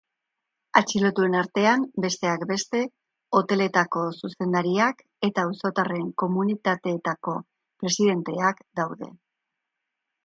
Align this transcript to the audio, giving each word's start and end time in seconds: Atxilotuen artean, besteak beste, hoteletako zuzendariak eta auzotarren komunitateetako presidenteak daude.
Atxilotuen 0.79 1.35
artean, 1.41 1.83
besteak 2.05 2.45
beste, 2.51 2.81
hoteletako 3.39 4.05
zuzendariak 4.21 5.05
eta 5.29 5.45
auzotarren 5.51 6.09
komunitateetako 6.23 7.37
presidenteak 7.85 8.67
daude. 8.81 9.13